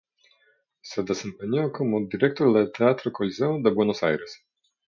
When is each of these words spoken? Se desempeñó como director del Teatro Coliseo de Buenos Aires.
Se 0.81 1.03
desempeñó 1.03 1.71
como 1.71 2.03
director 2.07 2.51
del 2.53 2.71
Teatro 2.71 3.11
Coliseo 3.11 3.61
de 3.61 3.69
Buenos 3.69 4.01
Aires. 4.01 4.43